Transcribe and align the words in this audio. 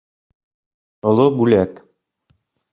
ОЛО 1.11 1.27
БҮЛӘК 1.37 1.73